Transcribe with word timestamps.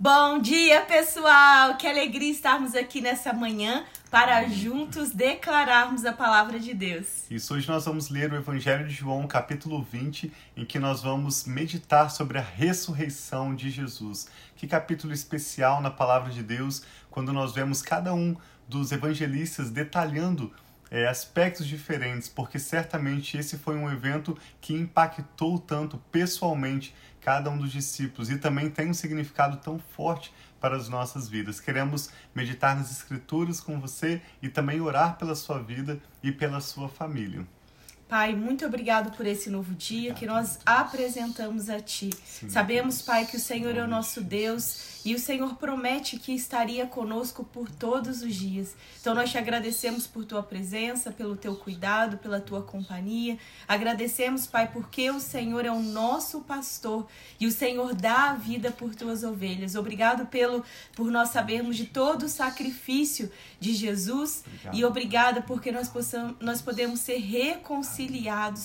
Bom 0.00 0.38
dia, 0.40 0.82
pessoal! 0.82 1.76
Que 1.76 1.84
alegria 1.84 2.30
estarmos 2.30 2.76
aqui 2.76 3.00
nessa 3.00 3.32
manhã 3.32 3.84
para 4.08 4.46
juntos 4.46 5.10
declararmos 5.10 6.04
a 6.04 6.12
palavra 6.12 6.60
de 6.60 6.72
Deus. 6.72 7.28
Isso, 7.28 7.52
hoje 7.52 7.66
nós 7.66 7.84
vamos 7.84 8.08
ler 8.08 8.32
o 8.32 8.36
Evangelho 8.36 8.86
de 8.86 8.94
João, 8.94 9.26
capítulo 9.26 9.82
20, 9.82 10.32
em 10.56 10.64
que 10.64 10.78
nós 10.78 11.02
vamos 11.02 11.46
meditar 11.46 12.12
sobre 12.12 12.38
a 12.38 12.40
ressurreição 12.40 13.56
de 13.56 13.70
Jesus. 13.70 14.28
Que 14.54 14.68
capítulo 14.68 15.12
especial 15.12 15.82
na 15.82 15.90
palavra 15.90 16.30
de 16.30 16.44
Deus, 16.44 16.84
quando 17.10 17.32
nós 17.32 17.52
vemos 17.52 17.82
cada 17.82 18.14
um 18.14 18.36
dos 18.68 18.92
evangelistas 18.92 19.68
detalhando 19.68 20.54
é, 20.90 21.06
aspectos 21.06 21.66
diferentes, 21.66 22.28
porque 22.28 22.58
certamente 22.58 23.36
esse 23.36 23.58
foi 23.58 23.76
um 23.76 23.90
evento 23.90 24.36
que 24.60 24.74
impactou 24.74 25.58
tanto 25.58 25.98
pessoalmente 26.10 26.94
cada 27.20 27.50
um 27.50 27.58
dos 27.58 27.70
discípulos 27.70 28.30
e 28.30 28.38
também 28.38 28.70
tem 28.70 28.88
um 28.88 28.94
significado 28.94 29.58
tão 29.58 29.78
forte 29.78 30.32
para 30.60 30.76
as 30.76 30.88
nossas 30.88 31.28
vidas. 31.28 31.60
Queremos 31.60 32.10
meditar 32.34 32.76
nas 32.76 32.90
Escrituras 32.90 33.60
com 33.60 33.80
você 33.80 34.22
e 34.42 34.48
também 34.48 34.80
orar 34.80 35.16
pela 35.16 35.34
sua 35.34 35.62
vida 35.62 36.00
e 36.22 36.32
pela 36.32 36.60
sua 36.60 36.88
família. 36.88 37.46
Pai, 38.08 38.34
muito 38.34 38.64
obrigado 38.64 39.14
por 39.14 39.26
esse 39.26 39.50
novo 39.50 39.74
dia 39.74 40.14
que 40.14 40.24
nós 40.24 40.58
apresentamos 40.64 41.68
a 41.68 41.78
Ti. 41.78 42.08
Sim, 42.24 42.48
Sabemos, 42.48 43.02
Pai, 43.02 43.26
que 43.26 43.36
o 43.36 43.40
Senhor 43.40 43.76
é 43.76 43.84
o 43.84 43.86
nosso 43.86 44.22
Deus 44.22 44.98
e 45.04 45.14
o 45.14 45.18
Senhor 45.18 45.56
promete 45.56 46.18
que 46.18 46.32
estaria 46.32 46.86
conosco 46.86 47.44
por 47.44 47.70
todos 47.70 48.22
os 48.22 48.34
dias. 48.34 48.74
Então 48.98 49.14
nós 49.14 49.30
te 49.30 49.36
agradecemos 49.36 50.06
por 50.06 50.24
tua 50.24 50.42
presença, 50.42 51.10
pelo 51.12 51.36
teu 51.36 51.54
cuidado, 51.54 52.16
pela 52.16 52.40
tua 52.40 52.62
companhia. 52.62 53.36
Agradecemos, 53.66 54.46
Pai, 54.46 54.70
porque 54.72 55.10
o 55.10 55.20
Senhor 55.20 55.66
é 55.66 55.70
o 55.70 55.80
nosso 55.80 56.40
pastor 56.40 57.06
e 57.38 57.46
o 57.46 57.52
Senhor 57.52 57.94
dá 57.94 58.30
a 58.30 58.34
vida 58.34 58.70
por 58.70 58.94
tuas 58.94 59.22
ovelhas. 59.22 59.74
Obrigado 59.74 60.26
pelo 60.28 60.64
por 60.96 61.10
nós 61.10 61.28
sabermos 61.28 61.76
de 61.76 61.84
todo 61.84 62.22
o 62.22 62.28
sacrifício 62.28 63.30
de 63.60 63.74
Jesus 63.74 64.42
obrigado. 64.46 64.74
e 64.74 64.84
obrigada 64.84 65.42
porque 65.42 65.70
nós 65.70 65.88
possamos 65.88 66.36
nós 66.40 66.62
podemos 66.62 67.00
ser 67.00 67.18
reconciliados 67.18 67.97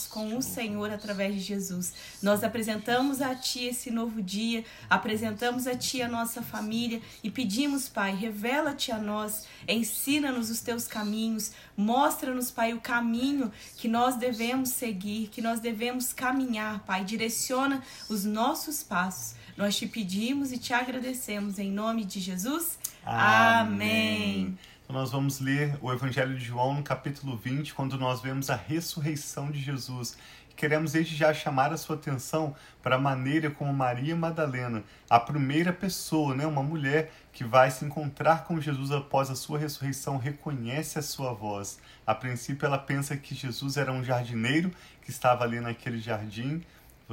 com 0.10 0.36
o 0.36 0.42
Senhor 0.42 0.92
através 0.92 1.36
de 1.36 1.42
Jesus. 1.42 1.94
Nós 2.22 2.44
apresentamos 2.44 3.22
a 3.22 3.34
ti 3.36 3.66
esse 3.66 3.90
novo 3.90 4.22
dia, 4.22 4.66
apresentamos 4.90 5.68
a 5.68 5.76
ti 5.76 6.02
a 6.02 6.08
nossa 6.08 6.34
nossa 6.34 6.42
família 6.42 7.02
e 7.24 7.30
pedimos, 7.30 7.88
Pai, 7.88 8.16
revela-te 8.16 8.92
a 8.92 8.98
nós, 8.98 9.46
ensina-nos 9.68 10.50
os 10.50 10.62
teus 10.62 10.88
caminhos, 10.88 11.52
mostra-nos, 11.78 12.50
Pai, 12.50 12.74
o 12.74 12.82
caminho 12.82 13.52
que 13.78 13.88
nós 13.88 14.16
devemos 14.16 14.70
seguir, 14.70 15.28
que 15.28 15.42
nós 15.42 15.60
devemos 15.60 16.14
caminhar, 16.14 16.80
Pai, 16.86 17.04
direciona 17.04 17.84
os 18.10 18.24
nossos 18.26 18.82
passos. 18.82 19.36
Nós 19.56 19.76
te 19.76 19.86
pedimos 19.86 20.52
e 20.52 20.58
te 20.58 20.74
agradecemos 20.74 21.60
em 21.60 21.70
nome 21.70 22.04
de 22.04 22.20
Jesus. 22.20 22.80
Amém. 23.06 24.48
Amém. 24.48 24.58
Nós 24.94 25.12
vamos 25.12 25.40
ler 25.40 25.76
o 25.82 25.92
Evangelho 25.92 26.38
de 26.38 26.46
João 26.46 26.76
no 26.76 26.84
capítulo 26.84 27.36
20, 27.36 27.74
quando 27.74 27.98
nós 27.98 28.22
vemos 28.22 28.52
a 28.52 28.56
ressurreição 28.56 29.50
de 29.50 29.60
Jesus 29.60 30.16
queremos 30.56 30.92
desde 30.92 31.16
já 31.16 31.34
chamar 31.34 31.74
a 31.74 31.78
sua 31.78 31.96
atenção 31.96 32.56
para 32.82 32.96
a 32.96 33.00
maneira 33.00 33.50
como 33.50 33.74
Maria 33.74 34.16
Madalena, 34.16 34.84
a 35.10 35.20
primeira 35.20 35.74
pessoa, 35.74 36.36
né, 36.36 36.46
uma 36.46 36.64
mulher 36.64 37.12
que 37.32 37.44
vai 37.44 37.72
se 37.72 37.84
encontrar 37.84 38.44
com 38.44 38.62
Jesus 38.62 38.92
após 38.92 39.30
a 39.30 39.36
sua 39.36 39.58
ressurreição, 39.58 40.18
reconhece 40.18 41.00
a 41.00 41.02
sua 41.02 41.34
voz. 41.34 41.80
A 42.06 42.14
princípio, 42.14 42.66
ela 42.66 42.78
pensa 42.78 43.18
que 43.18 43.34
Jesus 43.34 43.78
era 43.78 43.92
um 43.92 44.04
jardineiro 44.04 44.72
que 45.02 45.10
estava 45.10 45.44
ali 45.44 45.60
naquele 45.60 46.00
jardim. 46.00 46.64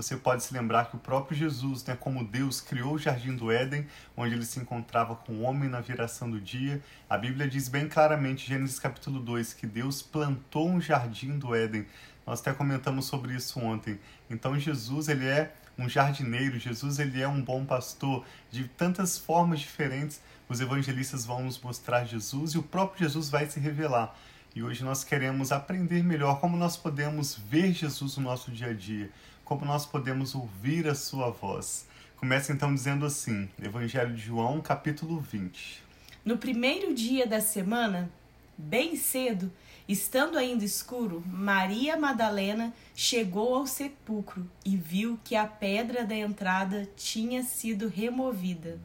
Você 0.01 0.17
pode 0.17 0.43
se 0.43 0.55
lembrar 0.55 0.87
que 0.87 0.97
o 0.97 0.99
próprio 0.99 1.37
Jesus, 1.37 1.85
né, 1.85 1.97
como 1.99 2.25
Deus, 2.25 2.61
criou 2.61 2.95
o 2.95 2.99
jardim 2.99 3.37
do 3.37 3.53
Éden, 3.53 3.87
onde 4.17 4.35
ele 4.35 4.45
se 4.45 4.59
encontrava 4.59 5.15
com 5.15 5.33
o 5.33 5.43
homem 5.43 5.69
na 5.69 5.81
viração 5.81 6.31
do 6.31 6.41
dia. 6.41 6.81
A 7.09 7.19
Bíblia 7.19 7.49
diz 7.49 7.69
bem 7.69 7.89
claramente, 7.89 8.49
Gênesis 8.49 8.79
capítulo 8.79 9.21
2, 9.21 9.53
que 9.53 9.67
Deus 9.67 10.01
plantou 10.01 10.69
um 10.69 10.81
jardim 10.81 11.39
do 11.39 11.55
Éden 11.55 11.87
nós 12.31 12.41
até 12.41 12.53
comentamos 12.53 13.07
sobre 13.07 13.35
isso 13.35 13.59
ontem. 13.59 13.99
Então 14.31 14.57
Jesus, 14.57 15.09
ele 15.09 15.27
é 15.27 15.53
um 15.77 15.89
jardineiro, 15.89 16.61
Jesus 16.61 17.01
ele 17.01 17.21
é 17.21 17.27
um 17.27 17.43
bom 17.43 17.65
pastor. 17.65 18.25
De 18.53 18.69
tantas 18.69 19.19
formas 19.19 19.59
diferentes, 19.59 20.21
os 20.49 20.61
evangelistas 20.61 21.27
vão 21.27 21.43
nos 21.43 21.61
mostrar 21.61 22.05
Jesus 22.05 22.53
e 22.53 22.59
o 22.59 22.63
próprio 22.63 23.05
Jesus 23.05 23.29
vai 23.29 23.47
se 23.47 23.59
revelar. 23.59 24.17
E 24.55 24.63
hoje 24.63 24.85
nós 24.85 25.03
queremos 25.03 25.51
aprender 25.51 26.05
melhor 26.05 26.41
como 26.41 26.57
nós 26.57 26.77
podemos 26.77 27.37
ver 27.37 27.73
Jesus 27.73 28.17
no 28.17 28.23
nosso 28.23 28.53
dia 28.53 28.69
a 28.69 28.75
dia, 28.75 29.11
como 29.51 29.65
nós 29.65 29.85
podemos 29.85 30.33
ouvir 30.33 30.87
a 30.87 30.95
sua 30.95 31.29
voz. 31.29 31.85
Começa 32.17 32.53
então 32.53 32.73
dizendo 32.73 33.05
assim, 33.05 33.49
Evangelho 33.61 34.15
de 34.15 34.23
João, 34.23 34.61
capítulo 34.61 35.19
20. 35.19 35.83
No 36.25 36.39
primeiro 36.39 36.95
dia 36.95 37.27
da 37.27 37.41
semana, 37.41 38.09
bem 38.57 38.95
cedo, 38.95 39.51
Estando 39.89 40.39
ainda 40.39 40.65
escuro, 40.65 41.21
Maria 41.27 41.97
Madalena 41.97 42.73
chegou 42.95 43.57
ao 43.57 43.67
sepulcro 43.67 44.49
e 44.65 44.77
viu 44.77 45.19
que 45.25 45.35
a 45.35 45.45
pedra 45.45 46.05
da 46.05 46.15
entrada 46.15 46.89
tinha 46.97 47.43
sido 47.43 47.89
removida. 47.89 48.79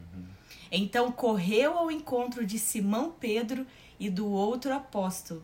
Então 0.72 1.12
correu 1.12 1.78
ao 1.78 1.92
encontro 1.92 2.44
de 2.44 2.58
Simão 2.58 3.12
Pedro 3.12 3.68
e 4.00 4.09
do 4.09 4.26
outro 4.26 4.74
apóstolo 4.74 5.44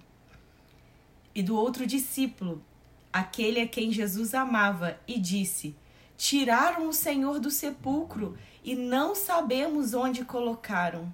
e 1.36 1.42
do 1.42 1.56
outro 1.56 1.86
discípulo, 1.86 2.64
aquele 3.12 3.62
a 3.62 3.68
quem 3.68 3.92
Jesus 3.92 4.34
amava, 4.34 5.00
e 5.08 5.20
disse: 5.20 5.76
Tiraram 6.18 6.88
o 6.88 6.94
Senhor 6.94 7.40
do 7.40 7.50
sepulcro 7.50 8.38
e 8.64 8.76
não 8.76 9.16
sabemos 9.16 9.94
onde 9.94 10.24
colocaram. 10.24 11.14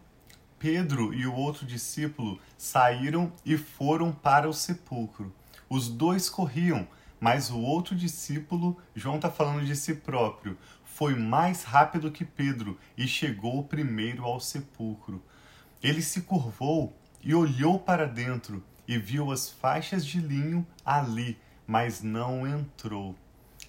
Pedro 0.60 1.14
e 1.14 1.26
o 1.26 1.34
outro 1.36 1.66
discípulo 1.66 2.40
saíram 2.58 3.32
e 3.46 3.58
foram 3.58 4.12
para 4.12 4.50
o 4.50 4.54
sepulcro. 4.54 5.34
Os 5.70 5.88
dois 5.88 6.30
corriam, 6.30 6.88
mas 7.20 7.50
o 7.50 7.60
outro 7.60 7.96
discípulo, 7.96 8.78
João 8.96 9.18
está 9.18 9.30
falando 9.30 9.66
de 9.66 9.76
si 9.76 9.96
próprio, 9.96 10.58
foi 10.84 11.14
mais 11.14 11.64
rápido 11.64 12.12
que 12.12 12.26
Pedro 12.26 12.78
e 12.98 13.08
chegou 13.08 13.64
primeiro 13.64 14.24
ao 14.24 14.40
sepulcro. 14.40 15.24
Ele 15.82 16.02
se 16.02 16.22
curvou 16.22 16.98
e 17.22 17.36
olhou 17.36 17.80
para 17.80 18.08
dentro 18.08 18.64
e 18.88 18.98
viu 18.98 19.32
as 19.32 19.50
faixas 19.50 20.06
de 20.06 20.20
linho 20.20 20.66
ali, 20.84 21.38
mas 21.68 22.02
não 22.02 22.48
entrou. 22.48 23.14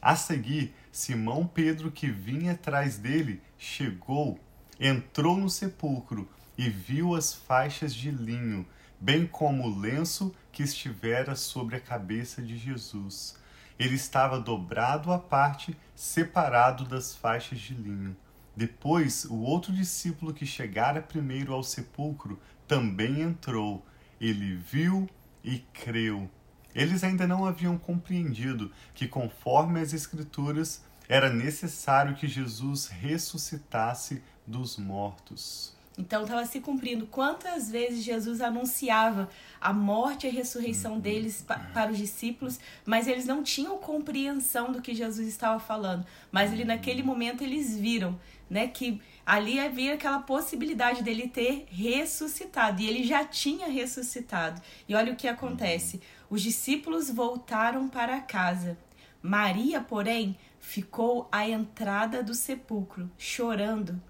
A 0.00 0.14
seguir, 0.14 0.72
Simão 0.92 1.46
Pedro, 1.46 1.90
que 1.90 2.08
vinha 2.08 2.52
atrás 2.52 2.96
dele, 2.96 3.42
chegou, 3.58 4.38
entrou 4.78 5.36
no 5.36 5.50
sepulcro 5.50 6.28
e 6.56 6.70
viu 6.70 7.16
as 7.16 7.34
faixas 7.34 7.92
de 7.92 8.10
linho, 8.10 8.64
bem 9.00 9.26
como 9.26 9.64
o 9.64 9.78
lenço 9.78 10.34
que 10.52 10.62
estivera 10.62 11.34
sobre 11.34 11.76
a 11.76 11.80
cabeça 11.80 12.40
de 12.40 12.56
Jesus. 12.56 13.36
Ele 13.78 13.94
estava 13.94 14.40
dobrado 14.40 15.12
à 15.12 15.18
parte, 15.18 15.76
separado 15.94 16.84
das 16.84 17.14
faixas 17.14 17.58
de 17.58 17.74
linho. 17.74 18.16
Depois, 18.56 19.24
o 19.24 19.36
outro 19.36 19.72
discípulo 19.72 20.34
que 20.34 20.44
chegara 20.44 21.00
primeiro 21.00 21.52
ao 21.52 21.62
sepulcro 21.62 22.40
também 22.66 23.20
entrou. 23.20 23.86
Ele 24.20 24.56
viu 24.56 25.08
e 25.44 25.60
creu. 25.72 26.28
Eles 26.74 27.02
ainda 27.02 27.26
não 27.26 27.44
haviam 27.44 27.78
compreendido 27.78 28.70
que, 28.94 29.08
conforme 29.08 29.80
as 29.80 29.92
Escrituras, 29.92 30.82
era 31.08 31.32
necessário 31.32 32.14
que 32.14 32.28
Jesus 32.28 32.86
ressuscitasse 32.88 34.22
dos 34.46 34.76
mortos. 34.76 35.77
Então 35.98 36.22
estava 36.22 36.46
se 36.46 36.60
cumprindo. 36.60 37.08
Quantas 37.08 37.68
vezes 37.68 38.04
Jesus 38.04 38.40
anunciava 38.40 39.28
a 39.60 39.72
morte 39.72 40.26
e 40.26 40.30
a 40.30 40.32
ressurreição 40.32 40.92
uhum. 40.92 41.00
deles 41.00 41.42
pa 41.42 41.58
para 41.58 41.90
os 41.90 41.98
discípulos, 41.98 42.60
mas 42.86 43.08
eles 43.08 43.26
não 43.26 43.42
tinham 43.42 43.76
compreensão 43.78 44.70
do 44.70 44.80
que 44.80 44.94
Jesus 44.94 45.26
estava 45.26 45.58
falando. 45.58 46.06
Mas 46.30 46.52
ele 46.52 46.64
naquele 46.64 47.00
uhum. 47.00 47.08
momento 47.08 47.42
eles 47.42 47.76
viram, 47.76 48.18
né, 48.48 48.68
que 48.68 49.02
ali 49.26 49.58
havia 49.58 49.94
aquela 49.94 50.20
possibilidade 50.20 51.02
dele 51.02 51.28
ter 51.28 51.66
ressuscitado 51.68 52.80
e 52.80 52.86
ele 52.86 53.02
já 53.02 53.24
tinha 53.24 53.66
ressuscitado. 53.66 54.62
E 54.88 54.94
olha 54.94 55.12
o 55.12 55.16
que 55.16 55.26
acontece. 55.26 55.96
Uhum. 55.96 56.02
Os 56.30 56.42
discípulos 56.42 57.10
voltaram 57.10 57.88
para 57.88 58.20
casa. 58.20 58.78
Maria, 59.20 59.80
porém, 59.80 60.38
ficou 60.60 61.28
à 61.32 61.48
entrada 61.48 62.22
do 62.22 62.34
sepulcro, 62.34 63.10
chorando. 63.18 64.00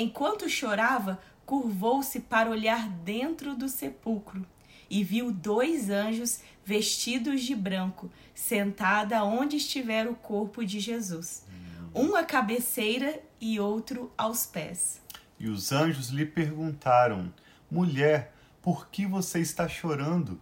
Enquanto 0.00 0.48
chorava, 0.48 1.20
curvou-se 1.44 2.20
para 2.20 2.48
olhar 2.48 2.88
dentro 2.88 3.56
do 3.56 3.68
sepulcro 3.68 4.46
e 4.88 5.02
viu 5.02 5.32
dois 5.32 5.90
anjos 5.90 6.38
vestidos 6.64 7.42
de 7.42 7.56
branco, 7.56 8.08
sentada 8.32 9.24
onde 9.24 9.56
estivera 9.56 10.08
o 10.08 10.14
corpo 10.14 10.64
de 10.64 10.78
Jesus, 10.78 11.44
um 11.92 12.14
à 12.14 12.22
cabeceira 12.22 13.20
e 13.40 13.58
outro 13.58 14.12
aos 14.16 14.46
pés. 14.46 15.02
E 15.36 15.48
os 15.48 15.72
anjos 15.72 16.10
lhe 16.10 16.24
perguntaram: 16.24 17.34
Mulher, 17.68 18.32
por 18.62 18.86
que 18.90 19.04
você 19.04 19.40
está 19.40 19.68
chorando? 19.68 20.40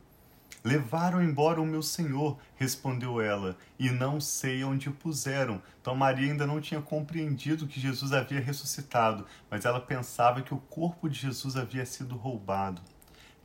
Levaram 0.66 1.22
embora 1.22 1.62
o 1.62 1.64
meu 1.64 1.80
senhor, 1.80 2.36
respondeu 2.56 3.20
ela, 3.20 3.56
e 3.78 3.88
não 3.88 4.20
sei 4.20 4.64
onde 4.64 4.88
o 4.88 4.92
puseram. 4.92 5.62
Então 5.80 5.94
Maria 5.94 6.28
ainda 6.28 6.44
não 6.44 6.60
tinha 6.60 6.82
compreendido 6.82 7.68
que 7.68 7.78
Jesus 7.78 8.12
havia 8.12 8.40
ressuscitado, 8.40 9.24
mas 9.48 9.64
ela 9.64 9.80
pensava 9.80 10.42
que 10.42 10.52
o 10.52 10.58
corpo 10.58 11.08
de 11.08 11.20
Jesus 11.20 11.54
havia 11.56 11.86
sido 11.86 12.16
roubado. 12.16 12.82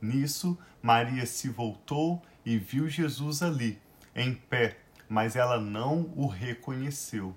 Nisso, 0.00 0.58
Maria 0.82 1.24
se 1.24 1.48
voltou 1.48 2.20
e 2.44 2.58
viu 2.58 2.88
Jesus 2.88 3.40
ali, 3.40 3.78
em 4.16 4.34
pé, 4.34 4.78
mas 5.08 5.36
ela 5.36 5.60
não 5.60 6.12
o 6.16 6.26
reconheceu. 6.26 7.36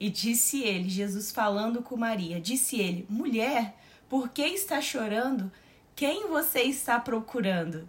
E 0.00 0.08
disse 0.08 0.62
ele, 0.62 0.88
Jesus 0.88 1.30
falando 1.30 1.82
com 1.82 1.94
Maria, 1.94 2.40
disse 2.40 2.80
ele: 2.80 3.04
Mulher, 3.06 3.76
por 4.08 4.30
que 4.30 4.46
está 4.46 4.80
chorando? 4.80 5.52
Quem 5.94 6.26
você 6.26 6.62
está 6.62 6.98
procurando? 6.98 7.86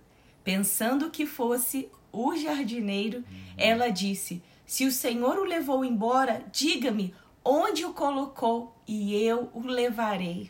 Pensando 0.47 1.11
que 1.11 1.25
fosse 1.25 1.89
o 2.09 2.33
jardineiro, 2.37 3.21
ela 3.57 3.89
disse: 3.89 4.41
Se 4.65 4.85
o 4.85 4.91
Senhor 4.93 5.37
o 5.37 5.43
levou 5.43 5.83
embora, 5.83 6.41
diga-me 6.53 7.13
onde 7.43 7.83
o 7.83 7.91
colocou 7.91 8.73
e 8.87 9.13
eu 9.13 9.51
o 9.53 9.67
levarei. 9.67 10.49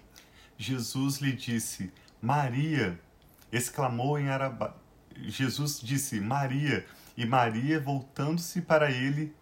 Jesus 0.56 1.18
lhe 1.18 1.32
disse: 1.32 1.92
Maria! 2.22 3.00
exclamou 3.52 4.20
em 4.20 4.30
araba. 4.30 4.80
Jesus 5.16 5.80
disse: 5.82 6.22
Maria! 6.22 6.86
E 7.18 7.26
Maria, 7.26 7.80
voltando-se 7.80 8.62
para 8.62 8.92
ele, 8.92 9.34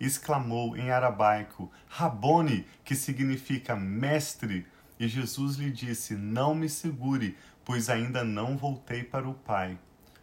exclamou 0.00 0.76
em 0.76 0.90
arabaico: 0.90 1.70
Rabone, 1.86 2.66
que 2.84 2.96
significa 2.96 3.76
mestre. 3.76 4.66
E 4.98 5.06
Jesus 5.06 5.54
lhe 5.54 5.70
disse: 5.70 6.16
Não 6.16 6.52
me 6.52 6.68
segure, 6.68 7.36
pois 7.64 7.88
ainda 7.88 8.22
não 8.22 8.56
voltei 8.56 9.02
para 9.02 9.28
o 9.28 9.34
Pai. 9.34 9.78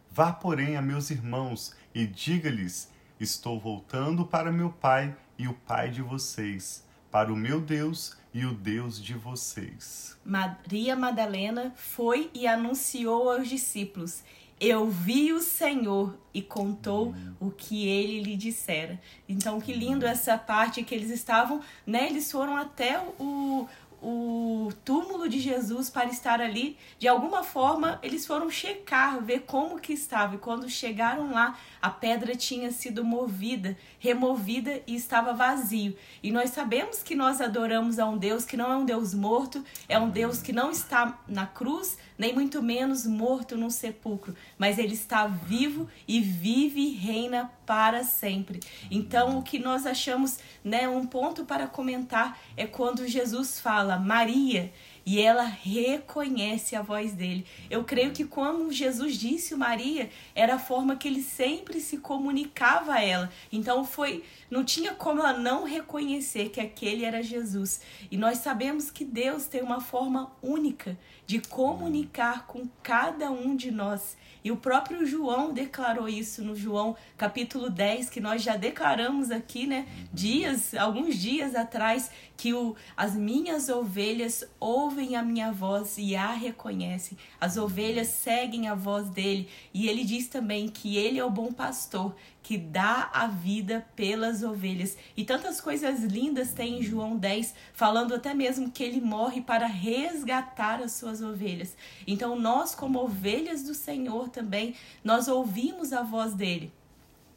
Vá, 0.09 0.31
porém, 0.31 0.75
a 0.75 0.81
meus 0.81 1.09
irmãos 1.09 1.73
e 1.93 2.05
diga-lhes: 2.05 2.91
Estou 3.19 3.59
voltando 3.59 4.25
para 4.25 4.51
meu 4.51 4.69
Pai 4.69 5.15
e 5.37 5.47
o 5.47 5.53
Pai 5.53 5.89
de 5.89 6.01
vocês, 6.01 6.85
para 7.09 7.31
o 7.31 7.35
meu 7.35 7.61
Deus 7.61 8.17
e 8.33 8.45
o 8.45 8.53
Deus 8.53 9.01
de 9.01 9.13
vocês. 9.13 10.17
Maria 10.23 10.95
Madalena 10.95 11.73
foi 11.75 12.29
e 12.33 12.47
anunciou 12.47 13.31
aos 13.31 13.47
discípulos: 13.47 14.23
Eu 14.59 14.89
vi 14.89 15.33
o 15.33 15.41
Senhor 15.41 16.17
e 16.33 16.41
contou 16.41 17.09
hum. 17.09 17.33
o 17.39 17.51
que 17.51 17.87
ele 17.87 18.21
lhe 18.21 18.37
dissera. 18.37 18.99
Então, 19.27 19.59
que 19.59 19.73
lindo 19.73 20.05
essa 20.05 20.37
parte 20.37 20.83
que 20.83 20.95
eles 20.95 21.09
estavam, 21.09 21.61
né? 21.85 22.07
Eles 22.07 22.31
foram 22.31 22.55
até 22.55 22.99
o, 23.19 23.67
o 24.01 24.69
túmulo 24.83 25.29
de 25.29 25.39
Jesus 25.39 25.89
para 25.89 26.09
estar 26.09 26.41
ali. 26.41 26.75
De 26.97 27.07
alguma 27.07 27.43
forma, 27.43 27.99
eles 28.01 28.25
foram 28.25 28.49
checar, 28.49 29.21
ver 29.21 29.41
como 29.41 29.79
que 29.79 29.93
estava. 29.93 30.35
E 30.35 30.39
quando 30.39 30.67
chegaram 30.67 31.31
lá, 31.31 31.57
a 31.81 31.89
pedra 31.89 32.35
tinha 32.35 32.71
sido 32.71 33.05
movida, 33.05 33.77
removida 33.99 34.81
e 34.87 34.95
estava 34.95 35.33
vazio. 35.33 35.95
E 36.23 36.31
nós 36.31 36.49
sabemos 36.49 37.03
que 37.03 37.15
nós 37.15 37.39
adoramos 37.39 37.99
a 37.99 38.07
um 38.07 38.17
Deus 38.17 38.43
que 38.43 38.57
não 38.57 38.71
é 38.71 38.75
um 38.75 38.85
Deus 38.85 39.13
morto, 39.13 39.63
é 39.87 39.99
um 39.99 40.09
Deus 40.09 40.41
que 40.41 40.51
não 40.51 40.71
está 40.71 41.19
na 41.27 41.45
cruz, 41.45 41.97
nem 42.17 42.33
muito 42.33 42.61
menos 42.61 43.05
morto 43.05 43.55
num 43.55 43.69
sepulcro, 43.69 44.35
mas 44.61 44.77
ele 44.77 44.93
está 44.93 45.25
vivo 45.25 45.89
e 46.07 46.21
vive 46.21 46.81
e 46.81 46.91
reina 46.91 47.51
para 47.65 48.03
sempre. 48.03 48.59
Então, 48.91 49.39
o 49.39 49.41
que 49.41 49.57
nós 49.57 49.87
achamos, 49.87 50.37
né, 50.63 50.87
um 50.87 51.03
ponto 51.03 51.43
para 51.45 51.65
comentar 51.65 52.39
é 52.55 52.67
quando 52.67 53.07
Jesus 53.07 53.59
fala: 53.59 53.97
"Maria", 53.97 54.71
e 55.03 55.19
ela 55.19 55.45
reconhece 55.45 56.75
a 56.75 56.81
voz 56.83 57.13
dele. 57.13 57.43
Eu 57.71 57.83
creio 57.83 58.11
que 58.11 58.23
como 58.23 58.71
Jesus 58.71 59.17
disse 59.17 59.55
Maria, 59.55 60.11
era 60.35 60.55
a 60.55 60.59
forma 60.59 60.95
que 60.95 61.07
ele 61.07 61.23
sempre 61.23 61.79
se 61.79 61.97
comunicava 61.97 62.93
a 62.93 63.03
ela. 63.03 63.31
Então 63.51 63.83
foi, 63.83 64.23
não 64.49 64.63
tinha 64.63 64.93
como 64.93 65.21
ela 65.21 65.33
não 65.33 65.63
reconhecer 65.63 66.49
que 66.49 66.61
aquele 66.61 67.03
era 67.03 67.23
Jesus. 67.23 67.81
E 68.11 68.17
nós 68.17 68.37
sabemos 68.37 68.91
que 68.91 69.03
Deus 69.03 69.47
tem 69.47 69.63
uma 69.63 69.81
forma 69.81 70.31
única 70.41 70.95
de 71.31 71.39
comunicar 71.39 72.45
com 72.45 72.67
cada 72.83 73.31
um 73.31 73.55
de 73.55 73.71
nós. 73.71 74.17
E 74.43 74.51
o 74.51 74.57
próprio 74.57 75.05
João 75.05 75.53
declarou 75.53 76.09
isso 76.09 76.43
no 76.43 76.53
João 76.53 76.93
capítulo 77.15 77.69
10, 77.69 78.09
que 78.09 78.19
nós 78.19 78.41
já 78.41 78.57
declaramos 78.57 79.31
aqui, 79.31 79.65
né? 79.65 79.87
Dias, 80.11 80.73
alguns 80.73 81.15
dias 81.15 81.55
atrás, 81.55 82.11
que 82.35 82.53
o, 82.53 82.75
as 82.97 83.15
minhas 83.15 83.69
ovelhas 83.69 84.43
ouvem 84.59 85.15
a 85.15 85.23
minha 85.23 85.53
voz 85.53 85.97
e 85.97 86.17
a 86.17 86.33
reconhecem. 86.33 87.17
As 87.39 87.55
ovelhas 87.55 88.07
seguem 88.07 88.67
a 88.67 88.75
voz 88.75 89.07
dele. 89.07 89.47
E 89.73 89.87
ele 89.87 90.03
diz 90.03 90.27
também 90.27 90.67
que 90.67 90.97
ele 90.97 91.17
é 91.17 91.23
o 91.23 91.29
bom 91.29 91.53
pastor 91.53 92.13
que 92.43 92.57
dá 92.57 93.09
a 93.13 93.27
vida 93.27 93.85
pelas 93.95 94.43
ovelhas. 94.43 94.97
E 95.15 95.23
tantas 95.23 95.61
coisas 95.61 96.03
lindas 96.03 96.53
tem 96.53 96.79
em 96.79 96.83
João 96.83 97.15
10, 97.15 97.53
falando 97.73 98.15
até 98.15 98.33
mesmo 98.33 98.71
que 98.71 98.83
ele 98.83 98.99
morre 98.99 99.41
para 99.41 99.67
resgatar 99.67 100.81
as 100.81 100.93
suas 100.93 101.21
ovelhas. 101.21 101.75
Então 102.07 102.39
nós 102.39 102.73
como 102.73 102.99
ovelhas 102.99 103.63
do 103.63 103.73
Senhor 103.73 104.29
também, 104.29 104.75
nós 105.03 105.27
ouvimos 105.27 105.93
a 105.93 106.01
voz 106.01 106.33
dele. 106.33 106.73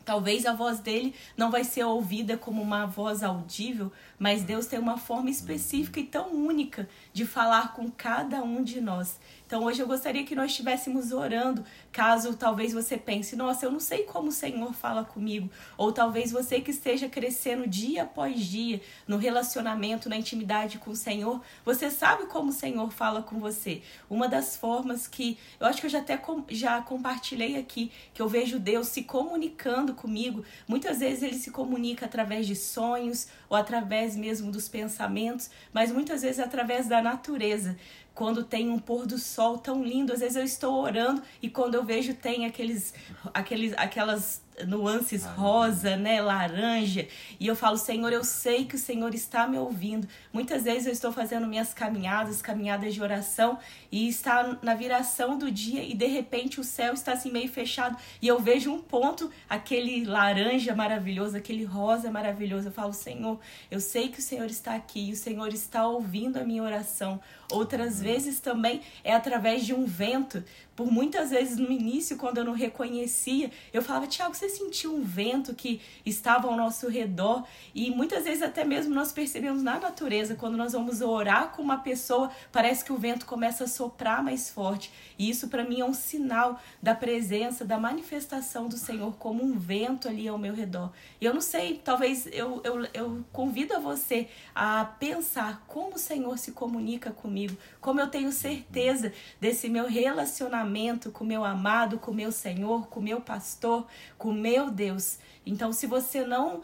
Talvez 0.04 0.44
a 0.44 0.52
voz 0.52 0.78
dele 0.80 1.14
não 1.36 1.50
vai 1.50 1.64
ser 1.64 1.84
ouvida 1.84 2.36
como 2.36 2.60
uma 2.60 2.86
voz 2.86 3.22
audível, 3.22 3.90
mas 4.18 4.42
Deus 4.42 4.66
tem 4.66 4.78
uma 4.78 4.98
forma 4.98 5.30
específica 5.30 5.98
e 5.98 6.04
tão 6.04 6.30
única 6.30 6.88
de 7.12 7.24
falar 7.24 7.72
com 7.72 7.90
cada 7.90 8.42
um 8.42 8.62
de 8.62 8.80
nós. 8.80 9.18
Então 9.46 9.64
hoje 9.64 9.80
eu 9.80 9.86
gostaria 9.86 10.24
que 10.24 10.34
nós 10.34 10.50
estivéssemos 10.50 11.12
orando, 11.12 11.64
caso 11.92 12.34
talvez 12.34 12.72
você 12.72 12.96
pense, 12.96 13.36
nossa, 13.36 13.66
eu 13.66 13.70
não 13.70 13.80
sei 13.80 14.02
como 14.02 14.28
o 14.28 14.32
Senhor 14.32 14.72
fala 14.74 15.04
comigo, 15.04 15.50
ou 15.76 15.92
talvez 15.92 16.32
você 16.32 16.60
que 16.60 16.70
esteja 16.70 17.08
crescendo 17.08 17.66
dia 17.66 18.02
após 18.02 18.40
dia 18.40 18.80
no 19.06 19.16
relacionamento, 19.16 20.08
na 20.08 20.16
intimidade 20.16 20.78
com 20.78 20.90
o 20.90 20.96
Senhor, 20.96 21.40
você 21.64 21.90
sabe 21.90 22.26
como 22.26 22.50
o 22.50 22.52
Senhor 22.52 22.90
fala 22.90 23.22
com 23.22 23.38
você. 23.38 23.82
Uma 24.10 24.28
das 24.28 24.56
formas 24.56 25.06
que 25.06 25.38
eu 25.60 25.66
acho 25.66 25.80
que 25.80 25.86
eu 25.86 25.90
já 25.90 26.00
até 26.00 26.20
já 26.50 26.80
compartilhei 26.80 27.56
aqui, 27.56 27.92
que 28.12 28.20
eu 28.20 28.28
vejo 28.28 28.58
Deus 28.58 28.88
se 28.88 29.04
comunicando 29.04 29.93
comigo, 29.94 30.44
muitas 30.68 30.98
vezes 30.98 31.22
ele 31.22 31.38
se 31.38 31.50
comunica 31.50 32.06
através 32.06 32.46
de 32.46 32.54
sonhos 32.54 33.28
ou 33.48 33.56
através 33.56 34.16
mesmo 34.16 34.50
dos 34.52 34.68
pensamentos, 34.68 35.50
mas 35.72 35.90
muitas 35.90 36.22
vezes 36.22 36.40
através 36.40 36.86
da 36.86 37.00
natureza. 37.00 37.76
Quando 38.14 38.44
tem 38.44 38.70
um 38.70 38.78
pôr 38.78 39.06
do 39.06 39.18
sol 39.18 39.58
tão 39.58 39.82
lindo, 39.82 40.12
às 40.12 40.20
vezes 40.20 40.36
eu 40.36 40.44
estou 40.44 40.74
orando 40.74 41.20
e 41.42 41.48
quando 41.48 41.74
eu 41.74 41.84
vejo 41.84 42.14
tem 42.14 42.46
aqueles, 42.46 42.94
aqueles 43.32 43.72
aquelas 43.76 44.43
nuances 44.66 45.24
rosa, 45.24 45.96
né, 45.96 46.20
laranja, 46.20 47.06
e 47.40 47.46
eu 47.46 47.56
falo, 47.56 47.76
Senhor, 47.76 48.12
eu 48.12 48.22
sei 48.22 48.64
que 48.64 48.76
o 48.76 48.78
Senhor 48.78 49.14
está 49.14 49.46
me 49.46 49.58
ouvindo. 49.58 50.06
Muitas 50.32 50.64
vezes 50.64 50.86
eu 50.86 50.92
estou 50.92 51.12
fazendo 51.12 51.46
minhas 51.46 51.74
caminhadas, 51.74 52.40
caminhadas 52.40 52.94
de 52.94 53.02
oração, 53.02 53.58
e 53.90 54.08
está 54.08 54.58
na 54.62 54.74
viração 54.74 55.38
do 55.38 55.50
dia 55.50 55.82
e 55.82 55.94
de 55.94 56.06
repente 56.06 56.60
o 56.60 56.64
céu 56.64 56.94
está 56.94 57.12
assim 57.12 57.30
meio 57.30 57.48
fechado 57.48 57.96
e 58.20 58.26
eu 58.26 58.40
vejo 58.40 58.72
um 58.72 58.80
ponto, 58.80 59.30
aquele 59.48 60.04
laranja 60.04 60.74
maravilhoso, 60.74 61.36
aquele 61.36 61.64
rosa 61.64 62.10
maravilhoso. 62.10 62.68
Eu 62.68 62.72
falo, 62.72 62.92
Senhor, 62.92 63.38
eu 63.70 63.80
sei 63.80 64.08
que 64.08 64.18
o 64.18 64.22
Senhor 64.22 64.46
está 64.46 64.74
aqui, 64.74 65.08
e 65.08 65.12
o 65.12 65.16
Senhor 65.16 65.48
está 65.48 65.86
ouvindo 65.86 66.38
a 66.38 66.44
minha 66.44 66.62
oração. 66.62 67.20
Outras 67.50 68.00
vezes 68.00 68.40
também 68.40 68.80
é 69.02 69.14
através 69.14 69.64
de 69.64 69.74
um 69.74 69.84
vento. 69.84 70.42
Por 70.76 70.90
muitas 70.90 71.30
vezes 71.30 71.56
no 71.56 71.70
início, 71.70 72.16
quando 72.16 72.38
eu 72.38 72.44
não 72.44 72.52
reconhecia, 72.52 73.50
eu 73.72 73.80
falava, 73.80 74.08
Tiago, 74.08 74.34
você 74.34 74.48
sentiu 74.48 74.92
um 74.94 75.02
vento 75.02 75.54
que 75.54 75.80
estava 76.04 76.48
ao 76.48 76.56
nosso 76.56 76.88
redor? 76.88 77.44
E 77.72 77.90
muitas 77.90 78.24
vezes 78.24 78.42
até 78.42 78.64
mesmo 78.64 78.92
nós 78.92 79.12
percebemos 79.12 79.62
na 79.62 79.78
natureza, 79.78 80.34
quando 80.34 80.56
nós 80.56 80.72
vamos 80.72 81.00
orar 81.00 81.52
com 81.52 81.62
uma 81.62 81.78
pessoa, 81.78 82.30
parece 82.50 82.84
que 82.84 82.92
o 82.92 82.96
vento 82.96 83.24
começa 83.24 83.64
a 83.64 83.68
soprar 83.68 84.22
mais 84.22 84.50
forte. 84.50 84.90
E 85.16 85.30
isso 85.30 85.46
para 85.46 85.62
mim 85.62 85.80
é 85.80 85.84
um 85.84 85.94
sinal 85.94 86.60
da 86.82 86.94
presença, 86.94 87.64
da 87.64 87.78
manifestação 87.78 88.66
do 88.66 88.76
Senhor 88.76 89.14
como 89.16 89.44
um 89.44 89.56
vento 89.56 90.08
ali 90.08 90.26
ao 90.26 90.38
meu 90.38 90.54
redor. 90.54 90.90
E 91.20 91.24
eu 91.24 91.32
não 91.32 91.40
sei, 91.40 91.80
talvez 91.84 92.26
eu, 92.32 92.60
eu, 92.64 92.88
eu 92.92 93.24
convido 93.32 93.74
a 93.74 93.78
você 93.78 94.28
a 94.52 94.84
pensar 94.84 95.64
como 95.68 95.94
o 95.94 95.98
Senhor 95.98 96.36
se 96.36 96.50
comunica 96.50 97.12
comigo, 97.12 97.56
como 97.80 98.00
eu 98.00 98.08
tenho 98.08 98.32
certeza 98.32 99.12
desse 99.40 99.68
meu 99.68 99.86
relacionamento 99.86 100.63
relacionamento 100.64 101.10
com 101.10 101.24
meu 101.24 101.44
amado, 101.44 101.98
com 101.98 102.12
meu 102.12 102.32
Senhor, 102.32 102.88
com 102.88 103.00
meu 103.00 103.20
pastor, 103.20 103.86
com 104.16 104.32
meu 104.32 104.70
Deus. 104.70 105.18
Então, 105.44 105.72
se 105.72 105.86
você 105.86 106.26
não 106.26 106.62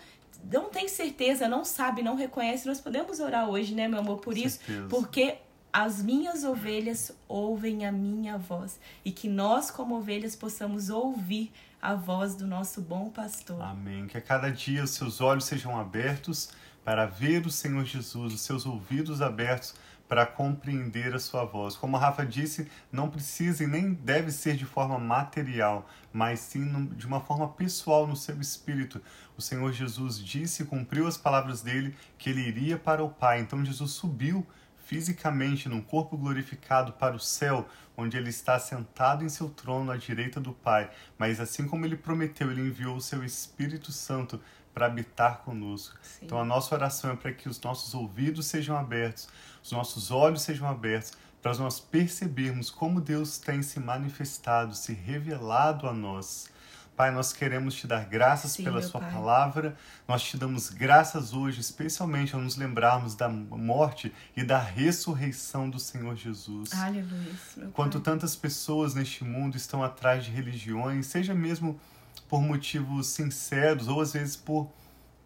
não 0.50 0.70
tem 0.70 0.88
certeza, 0.88 1.46
não 1.46 1.66
sabe, 1.66 2.02
não 2.02 2.14
reconhece, 2.14 2.66
nós 2.66 2.80
podemos 2.80 3.20
orar 3.20 3.46
hoje, 3.50 3.74
né, 3.74 3.86
meu 3.86 3.98
amor, 3.98 4.20
por 4.20 4.38
isso, 4.38 4.58
porque 4.88 5.36
as 5.70 6.02
minhas 6.02 6.44
ovelhas 6.44 7.12
ouvem 7.28 7.84
a 7.84 7.92
minha 7.92 8.38
voz 8.38 8.80
e 9.04 9.12
que 9.12 9.28
nós 9.28 9.70
como 9.70 9.98
ovelhas 9.98 10.34
possamos 10.34 10.88
ouvir 10.88 11.52
a 11.80 11.94
voz 11.94 12.34
do 12.34 12.46
nosso 12.46 12.80
bom 12.80 13.10
pastor. 13.10 13.60
Amém. 13.60 14.06
Que 14.06 14.16
a 14.16 14.20
cada 14.22 14.50
dia 14.50 14.82
os 14.82 14.92
seus 14.92 15.20
olhos 15.20 15.44
sejam 15.44 15.78
abertos 15.78 16.48
para 16.82 17.04
ver 17.04 17.46
o 17.46 17.50
Senhor 17.50 17.84
Jesus, 17.84 18.32
os 18.32 18.40
seus 18.40 18.64
ouvidos 18.64 19.20
abertos 19.20 19.74
para 20.10 20.26
compreender 20.26 21.14
a 21.14 21.20
sua 21.20 21.44
voz. 21.44 21.76
Como 21.76 21.96
a 21.96 22.00
Rafa 22.00 22.26
disse, 22.26 22.68
não 22.90 23.08
precisa 23.08 23.62
e 23.62 23.66
nem 23.68 23.94
deve 23.94 24.32
ser 24.32 24.56
de 24.56 24.64
forma 24.64 24.98
material, 24.98 25.88
mas 26.12 26.40
sim 26.40 26.86
de 26.96 27.06
uma 27.06 27.20
forma 27.20 27.46
pessoal 27.50 28.08
no 28.08 28.16
seu 28.16 28.40
espírito. 28.40 29.00
O 29.38 29.40
Senhor 29.40 29.72
Jesus 29.72 30.18
disse 30.18 30.64
e 30.64 30.66
cumpriu 30.66 31.06
as 31.06 31.16
palavras 31.16 31.62
dele 31.62 31.94
que 32.18 32.28
ele 32.28 32.40
iria 32.40 32.76
para 32.76 33.04
o 33.04 33.08
Pai. 33.08 33.38
Então 33.38 33.64
Jesus 33.64 33.92
subiu 33.92 34.44
fisicamente 34.84 35.68
num 35.68 35.80
corpo 35.80 36.16
glorificado 36.16 36.94
para 36.94 37.14
o 37.14 37.20
céu, 37.20 37.68
onde 37.96 38.16
ele 38.16 38.30
está 38.30 38.58
sentado 38.58 39.24
em 39.24 39.28
seu 39.28 39.48
trono 39.48 39.92
à 39.92 39.96
direita 39.96 40.40
do 40.40 40.52
Pai. 40.52 40.90
Mas 41.16 41.38
assim 41.38 41.68
como 41.68 41.84
ele 41.84 41.96
prometeu, 41.96 42.50
ele 42.50 42.62
enviou 42.62 42.96
o 42.96 43.00
seu 43.00 43.22
Espírito 43.22 43.92
Santo 43.92 44.40
para 44.72 44.86
habitar 44.86 45.38
conosco. 45.38 45.96
Sim. 46.02 46.26
Então 46.26 46.40
a 46.40 46.44
nossa 46.44 46.74
oração 46.74 47.10
é 47.10 47.16
para 47.16 47.32
que 47.32 47.48
os 47.48 47.60
nossos 47.60 47.94
ouvidos 47.94 48.46
sejam 48.46 48.76
abertos, 48.76 49.28
os 49.62 49.72
nossos 49.72 50.10
olhos 50.10 50.42
sejam 50.42 50.68
abertos, 50.68 51.12
para 51.42 51.54
nós 51.56 51.80
percebermos 51.80 52.70
como 52.70 53.00
Deus 53.00 53.38
tem 53.38 53.62
se 53.62 53.80
manifestado, 53.80 54.74
se 54.74 54.92
revelado 54.92 55.88
a 55.88 55.92
nós. 55.92 56.48
Pai, 57.00 57.10
nós 57.10 57.32
queremos 57.32 57.74
te 57.74 57.86
dar 57.86 58.04
graças 58.04 58.52
Sim, 58.52 58.64
pela 58.64 58.82
Sua 58.82 59.00
pai. 59.00 59.10
palavra. 59.10 59.74
Nós 60.06 60.22
te 60.22 60.36
damos 60.36 60.68
graças 60.68 61.32
hoje, 61.32 61.58
especialmente 61.58 62.34
ao 62.34 62.42
nos 62.42 62.56
lembrarmos 62.56 63.14
da 63.14 63.26
morte 63.26 64.12
e 64.36 64.44
da 64.44 64.58
ressurreição 64.58 65.70
do 65.70 65.78
Senhor 65.78 66.14
Jesus. 66.14 66.74
Aleluia. 66.74 67.32
Quanto 67.72 67.98
pai. 67.98 68.12
tantas 68.12 68.36
pessoas 68.36 68.94
neste 68.94 69.24
mundo 69.24 69.56
estão 69.56 69.82
atrás 69.82 70.26
de 70.26 70.30
religiões, 70.30 71.06
seja 71.06 71.32
mesmo 71.32 71.80
por 72.30 72.40
motivos 72.40 73.08
sinceros 73.08 73.88
ou 73.88 74.00
às 74.00 74.12
vezes 74.12 74.36
por 74.36 74.70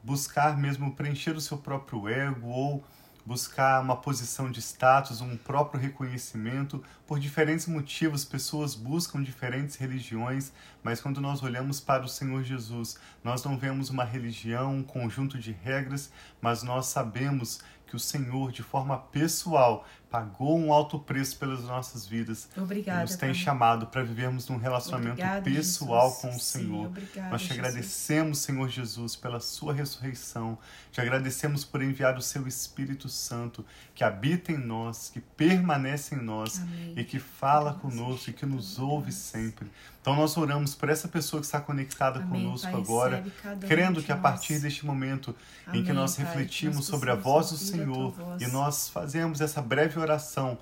buscar 0.03 0.57
mesmo 0.57 0.97
preencher 0.97 1.37
o 1.37 1.41
seu 1.41 1.59
próprio 1.59 2.09
ego 2.09 2.49
ou 2.49 2.83
buscar 3.27 3.83
uma 3.83 3.97
posição 3.97 4.51
de 4.51 4.61
status, 4.61 5.21
um 5.21 5.37
próprio 5.37 5.81
reconhecimento. 5.81 6.83
Por 7.07 7.19
diferentes 7.19 7.67
motivos, 7.67 8.25
pessoas 8.25 8.75
buscam 8.75 9.23
diferentes 9.23 9.77
religiões, 9.77 10.51
mas 10.83 11.01
quando 11.01 11.21
nós 11.21 11.43
olhamos 11.43 11.79
para 11.79 12.05
o 12.05 12.09
Senhor 12.09 12.43
Jesus, 12.43 12.99
nós 13.23 13.45
não 13.45 13.59
vemos 13.59 13.91
uma 13.91 14.05
religião, 14.05 14.77
um 14.77 14.83
conjunto 14.83 15.39
de 15.39 15.53
regras, 15.53 16.11
mas 16.41 16.63
nós 16.63 16.87
sabemos 16.87 17.61
que 17.95 17.97
o 17.97 18.01
Senhor, 18.01 18.51
de 18.51 18.63
forma 18.63 18.99
pessoal, 18.99 19.87
pagou 20.11 20.59
um 20.59 20.73
alto 20.73 20.99
preço 20.99 21.37
pelas 21.39 21.63
nossas 21.65 22.07
vidas. 22.07 22.49
Obrigada. 22.57 23.03
Nos 23.03 23.17
tem 23.17 23.33
chamado 23.33 23.87
para 23.87 24.03
vivermos 24.03 24.49
num 24.49 24.57
relacionamento 24.57 25.13
Obrigada, 25.13 25.43
pessoal 25.43 26.09
Jesus. 26.09 26.23
com 26.23 26.37
o 26.37 26.41
Senhor. 26.41 26.83
Sim, 26.83 26.87
obrigada, 26.87 27.31
Nós 27.31 27.43
te 27.43 27.49
Jesus. 27.49 27.59
agradecemos, 27.59 28.39
Senhor 28.39 28.69
Jesus, 28.69 29.17
pela 29.17 29.41
sua 29.41 29.73
ressurreição. 29.73 30.59
Te 30.93 31.01
agradecemos 31.01 31.65
por 31.65 31.83
enviar 31.83 32.17
o 32.17 32.23
seu 32.23 32.47
Espírito 32.47 33.09
Santo, 33.09 33.65
que 33.95 34.05
habita 34.05 34.53
em 34.53 34.59
nós, 34.59 35.11
que 35.13 35.21
permanece 35.21 36.15
em 36.15 36.23
nós 36.23 36.61
Amém. 36.61 36.95
e 36.97 37.05
que 37.05 37.19
fala 37.19 37.75
conosco 37.75 38.31
e 38.31 38.33
que 38.33 38.47
nos 38.47 38.79
ouve 38.79 39.11
sempre. 39.11 39.69
Então 40.01 40.15
nós 40.15 40.37
oramos 40.37 40.75
por 40.75 40.91
essa 40.91 41.09
pessoa 41.09 41.41
que 41.41 41.47
está 41.47 41.61
conectada 41.61 42.21
Amém, 42.21 42.45
conosco 42.45 42.71
pai, 42.71 42.81
agora, 42.81 43.25
crendo 43.67 44.03
que 44.03 44.13
a 44.13 44.17
partir 44.17 44.61
deste 44.61 44.85
momento 44.85 45.35
Amém, 45.67 45.81
em 45.81 45.85
que 45.85 45.93
nós 45.93 46.15
pai, 46.15 46.27
refletimos 46.27 46.77
nós 46.77 46.85
sobre 46.85 47.11
a 47.11 47.15
voz 47.15 47.51
do 47.51 47.57
Senhor 47.57 47.84
voz. 47.93 48.43
e 48.43 48.47
nós 48.49 48.89
fazemos 48.89 49.41
essa 49.41 49.61
breve 49.61 49.99
oração, 49.99 50.59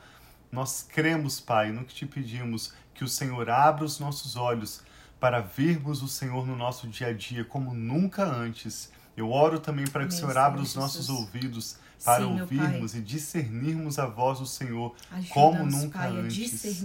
nós 0.51 0.87
cremos, 0.87 1.41
Pai, 1.41 1.73
no 1.73 1.85
que 1.85 1.95
te 1.95 2.07
pedimos, 2.07 2.73
que 2.95 3.05
o 3.05 3.09
Senhor 3.09 3.49
abra 3.49 3.85
os 3.85 3.99
nossos 3.99 4.37
olhos 4.37 4.83
para 5.19 5.41
vermos 5.41 6.03
o 6.03 6.09
Senhor 6.09 6.47
no 6.47 6.57
nosso 6.57 6.89
dia 6.89 7.09
a 7.09 7.13
dia 7.13 7.45
como 7.45 7.73
nunca 7.73 8.25
antes. 8.25 8.91
Eu 9.17 9.31
oro 9.31 9.61
também 9.61 9.87
para 9.87 10.07
que 10.07 10.13
o 10.13 10.17
Senhor 10.17 10.37
abra 10.37 10.61
os 10.61 10.75
nossos 10.75 11.09
ouvidos 11.09 11.77
para 12.05 12.25
Sim, 12.25 12.41
ouvirmos 12.41 12.95
e 12.95 13.01
discernirmos 13.01 13.99
a 13.99 14.07
voz 14.07 14.41
do 14.41 14.47
Senhor 14.47 14.95
como 15.31 15.65
nunca 15.65 16.01
pai, 16.01 16.09
antes. 16.09 16.83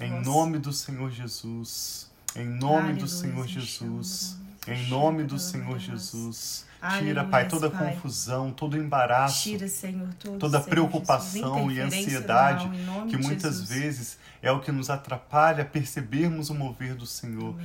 Em 0.00 0.20
nome 0.22 0.58
do 0.58 0.72
Senhor 0.72 1.10
Jesus. 1.10 2.10
Em 2.34 2.44
nome 2.44 2.76
Aleluia, 2.76 3.02
do 3.02 3.08
Senhor 3.08 3.46
Jesus. 3.46 4.36
Em 4.68 4.88
nome 4.88 5.24
do 5.24 5.38
Senhor 5.38 5.78
Jesus. 5.78 6.66
Tira, 6.98 7.24
Pai, 7.24 7.48
toda 7.48 7.70
confusão, 7.70 8.52
todo 8.52 8.76
embaraço, 8.76 9.42
Tira, 9.42 9.66
Senhor, 9.66 10.08
toda 10.38 10.60
preocupação 10.60 11.70
e 11.70 11.80
ansiedade 11.80 12.70
que 13.08 13.16
muitas 13.16 13.62
vezes 13.62 14.18
é 14.42 14.52
o 14.52 14.60
que 14.60 14.70
nos 14.70 14.90
atrapalha 14.90 15.62
a 15.62 15.66
percebermos 15.66 16.50
o 16.50 16.54
mover 16.54 16.94
do 16.94 17.06
Senhor. 17.06 17.56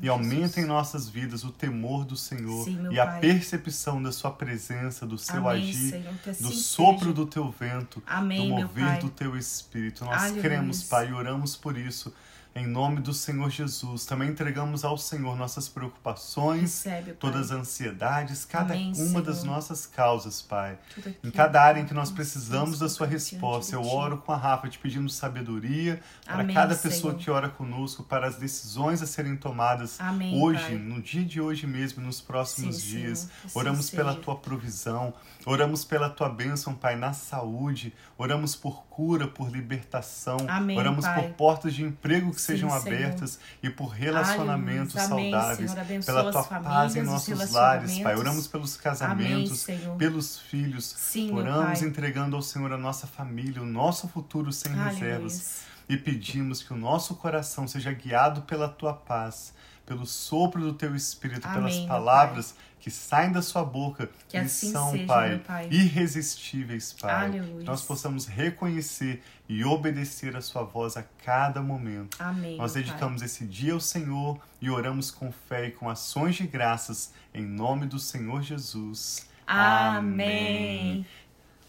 E 0.00 0.08
aumenta 0.08 0.60
em 0.60 0.64
nossas 0.64 1.08
vidas 1.08 1.44
o 1.44 1.50
temor 1.50 2.04
do 2.04 2.16
Senhor 2.16 2.66
e 2.90 2.98
a 2.98 3.06
percepção 3.06 4.02
da 4.02 4.12
Sua 4.12 4.30
presença, 4.30 5.04
do 5.04 5.18
seu 5.18 5.48
agir, 5.48 6.02
assim 6.26 6.42
do 6.42 6.50
sopro 6.52 7.12
do 7.12 7.26
teu 7.26 7.50
vento, 7.50 8.00
do 8.00 8.44
mover 8.46 8.98
do 8.98 9.10
teu 9.10 9.36
espírito. 9.36 10.04
Nós 10.04 10.32
cremos, 10.32 10.82
Pai, 10.84 11.10
e 11.10 11.12
oramos 11.12 11.56
por 11.56 11.76
isso 11.76 12.12
em 12.54 12.66
nome 12.66 13.00
do 13.00 13.12
Senhor 13.14 13.48
Jesus. 13.50 14.04
Também 14.04 14.28
entregamos 14.28 14.84
ao 14.84 14.98
Senhor 14.98 15.36
nossas 15.36 15.68
preocupações, 15.68 16.62
Recebe, 16.84 17.12
todas 17.12 17.50
as 17.52 17.58
ansiedades, 17.58 18.44
cada 18.44 18.74
Amém, 18.74 18.88
uma 18.88 18.94
Senhor. 18.94 19.22
das 19.22 19.44
nossas 19.44 19.86
causas, 19.86 20.42
Pai. 20.42 20.78
Em 21.22 21.30
cada 21.30 21.62
área 21.62 21.80
em 21.80 21.86
que 21.86 21.94
nós 21.94 22.10
precisamos 22.10 22.78
da 22.78 22.88
sua 22.88 23.06
resposta. 23.06 23.74
Eu 23.76 23.86
oro 23.86 24.18
com 24.18 24.32
a 24.32 24.36
Rafa 24.36 24.68
te 24.68 24.78
pedindo 24.78 25.08
sabedoria 25.08 26.00
para 26.24 26.40
Amém, 26.40 26.54
cada 26.54 26.74
pessoa 26.74 27.12
Senhor. 27.12 27.22
que 27.22 27.30
ora 27.30 27.48
conosco, 27.48 28.02
para 28.02 28.26
as 28.26 28.36
decisões 28.36 29.00
a 29.00 29.06
serem 29.06 29.36
tomadas 29.36 30.00
Amém, 30.00 30.40
hoje, 30.40 30.62
Pai. 30.62 30.74
no 30.78 31.00
dia 31.00 31.24
de 31.24 31.40
hoje 31.40 31.66
mesmo, 31.66 32.02
nos 32.02 32.20
próximos 32.20 32.76
Sim, 32.76 32.88
dias. 32.98 33.28
Assim 33.44 33.58
oramos 33.58 33.86
seja. 33.86 33.96
pela 33.96 34.14
tua 34.14 34.36
provisão, 34.36 35.14
oramos 35.46 35.84
pela 35.84 36.10
tua 36.10 36.28
bênção, 36.28 36.74
Pai, 36.74 36.96
na 36.96 37.12
saúde, 37.12 37.94
oramos 38.18 38.56
por 38.56 38.84
cura, 38.86 39.26
por 39.28 39.50
libertação, 39.50 40.36
oramos 40.76 41.04
Pai. 41.04 41.22
por 41.22 41.30
portas 41.34 41.74
de 41.74 41.84
emprego 41.84 42.30
que 42.32 42.39
que 42.40 42.46
sejam 42.46 42.72
abertas 42.72 43.38
e 43.62 43.70
por 43.70 43.88
relacionamentos 43.88 44.96
Amém, 44.96 45.30
saudáveis, 45.30 45.70
Senhor, 45.70 46.04
pela 46.04 46.32
tua 46.32 46.42
paz 46.42 46.96
em 46.96 47.02
nossos 47.02 47.50
lares, 47.52 47.98
Pai. 47.98 48.16
Oramos 48.16 48.46
pelos 48.46 48.76
casamentos, 48.76 49.68
Amém, 49.68 49.98
pelos 49.98 50.38
filhos. 50.38 50.94
Sim, 50.96 51.32
Oramos 51.32 51.82
entregando 51.82 52.36
ao 52.36 52.42
Senhor 52.42 52.72
a 52.72 52.78
nossa 52.78 53.06
família, 53.06 53.62
o 53.62 53.66
nosso 53.66 54.08
futuro 54.08 54.52
sem 54.52 54.72
Aleluia. 54.72 54.92
reservas. 54.92 55.70
E 55.88 55.96
pedimos 55.96 56.62
que 56.62 56.72
o 56.72 56.76
nosso 56.76 57.16
coração 57.16 57.66
seja 57.66 57.92
guiado 57.92 58.42
pela 58.42 58.68
tua 58.68 58.94
paz, 58.94 59.52
pelo 59.90 60.06
sopro 60.06 60.60
do 60.62 60.72
teu 60.72 60.94
espírito, 60.94 61.48
Amém, 61.48 61.56
pelas 61.56 61.78
palavras 61.80 62.54
que 62.78 62.92
saem 62.92 63.32
da 63.32 63.42
sua 63.42 63.64
boca 63.64 64.08
que 64.28 64.36
assim 64.36 64.70
são, 64.70 64.92
seja, 64.92 65.04
pai, 65.04 65.38
pai, 65.44 65.68
irresistíveis, 65.68 66.92
Pai. 66.92 67.24
Aleluia. 67.26 67.64
Nós 67.64 67.82
possamos 67.82 68.24
reconhecer 68.24 69.20
e 69.48 69.64
obedecer 69.64 70.36
a 70.36 70.40
sua 70.40 70.62
voz 70.62 70.96
a 70.96 71.02
cada 71.24 71.60
momento. 71.60 72.16
Amém, 72.20 72.56
Nós 72.56 72.74
dedicamos 72.74 73.20
pai. 73.20 73.26
esse 73.26 73.44
dia 73.44 73.72
ao 73.72 73.80
Senhor 73.80 74.38
e 74.60 74.70
oramos 74.70 75.10
com 75.10 75.32
fé 75.32 75.66
e 75.66 75.70
com 75.72 75.90
ações 75.90 76.36
de 76.36 76.46
graças 76.46 77.12
em 77.34 77.42
nome 77.42 77.84
do 77.84 77.98
Senhor 77.98 78.42
Jesus. 78.42 79.28
Amém. 79.44 79.98
Amém. 79.98 81.06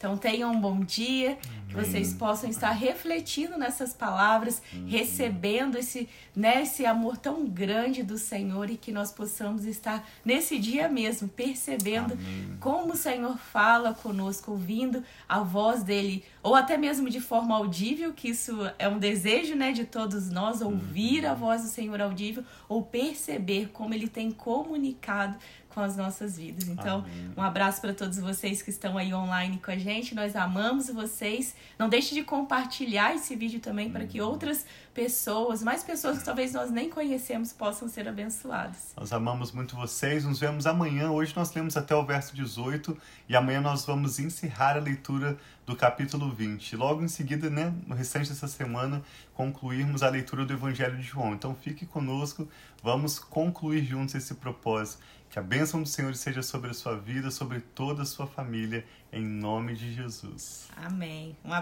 Então 0.01 0.17
tenham 0.17 0.51
um 0.51 0.59
bom 0.59 0.79
dia, 0.79 1.37
que 1.69 1.75
vocês 1.75 2.11
possam 2.11 2.49
estar 2.49 2.71
refletindo 2.71 3.55
nessas 3.55 3.93
palavras, 3.93 4.59
recebendo 4.87 5.77
esse, 5.77 6.09
né, 6.35 6.63
esse 6.63 6.87
amor 6.87 7.17
tão 7.17 7.45
grande 7.45 8.01
do 8.01 8.17
Senhor 8.17 8.67
e 8.71 8.77
que 8.77 8.91
nós 8.91 9.11
possamos 9.11 9.63
estar 9.63 10.03
nesse 10.25 10.57
dia 10.57 10.89
mesmo 10.89 11.27
percebendo 11.27 12.13
Amém. 12.13 12.57
como 12.59 12.93
o 12.93 12.97
Senhor 12.97 13.37
fala 13.37 13.93
conosco, 13.93 14.53
ouvindo 14.53 15.03
a 15.29 15.41
voz 15.41 15.83
dele, 15.83 16.25
ou 16.41 16.55
até 16.55 16.77
mesmo 16.77 17.07
de 17.07 17.21
forma 17.21 17.55
audível, 17.55 18.11
que 18.11 18.29
isso 18.29 18.57
é 18.79 18.89
um 18.89 18.97
desejo, 18.97 19.53
né, 19.53 19.71
de 19.71 19.85
todos 19.85 20.31
nós 20.31 20.61
ouvir 20.61 21.27
a 21.27 21.35
voz 21.35 21.61
do 21.61 21.67
Senhor 21.67 22.01
audível 22.01 22.43
ou 22.67 22.81
perceber 22.81 23.69
como 23.71 23.93
ele 23.93 24.07
tem 24.07 24.31
comunicado 24.31 25.37
com 25.73 25.81
as 25.81 25.95
nossas 25.97 26.37
vidas. 26.37 26.67
Então, 26.67 26.99
Amém. 26.99 27.33
um 27.35 27.41
abraço 27.41 27.81
para 27.81 27.93
todos 27.93 28.19
vocês 28.19 28.61
que 28.61 28.69
estão 28.69 28.97
aí 28.97 29.13
online 29.13 29.57
com 29.57 29.71
a 29.71 29.77
gente. 29.77 30.13
Nós 30.13 30.35
amamos 30.35 30.87
vocês. 30.87 31.55
Não 31.77 31.89
deixe 31.89 32.13
de 32.13 32.23
compartilhar 32.23 33.15
esse 33.15 33.35
vídeo 33.35 33.59
também 33.59 33.89
para 33.89 34.05
que 34.05 34.21
outras 34.21 34.65
pessoas, 34.93 35.63
mais 35.63 35.83
pessoas 35.83 36.19
que 36.19 36.25
talvez 36.25 36.53
nós 36.53 36.69
nem 36.69 36.89
conhecemos, 36.89 37.53
possam 37.53 37.87
ser 37.87 38.07
abençoadas. 38.07 38.93
Nós 38.97 39.11
amamos 39.13 39.51
muito 39.51 39.75
vocês. 39.75 40.25
Nos 40.25 40.39
vemos 40.39 40.67
amanhã. 40.67 41.11
Hoje 41.11 41.33
nós 41.35 41.53
lemos 41.53 41.77
até 41.77 41.95
o 41.95 42.05
verso 42.05 42.35
18 42.35 42.97
e 43.29 43.35
amanhã 43.35 43.61
nós 43.61 43.85
vamos 43.85 44.19
encerrar 44.19 44.75
a 44.75 44.79
leitura 44.79 45.37
do 45.65 45.75
capítulo 45.75 46.29
20. 46.31 46.75
Logo 46.75 47.01
em 47.03 47.07
seguida, 47.07 47.49
né, 47.49 47.73
no 47.87 47.95
restante 47.95 48.29
dessa 48.29 48.47
semana, 48.47 49.01
concluirmos 49.33 50.03
a 50.03 50.09
leitura 50.09 50.45
do 50.45 50.53
Evangelho 50.53 50.97
de 50.97 51.03
João. 51.03 51.33
Então 51.33 51.55
fique 51.55 51.85
conosco, 51.85 52.47
vamos 52.83 53.19
concluir 53.19 53.83
juntos 53.85 54.15
esse 54.15 54.35
propósito. 54.35 55.01
Que 55.31 55.39
a 55.39 55.41
bênção 55.41 55.81
do 55.81 55.87
Senhor 55.87 56.13
seja 56.13 56.43
sobre 56.43 56.71
a 56.71 56.73
sua 56.73 56.97
vida, 56.97 57.31
sobre 57.31 57.61
toda 57.61 58.01
a 58.01 58.05
sua 58.05 58.27
família, 58.27 58.85
em 59.13 59.23
nome 59.23 59.73
de 59.75 59.93
Jesus. 59.93 60.67
Amém. 60.75 61.37
Um 61.45 61.53
abraço. 61.53 61.59